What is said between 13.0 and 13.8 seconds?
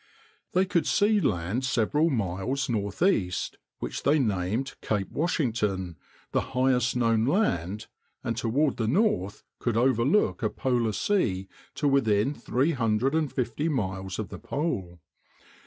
and fifty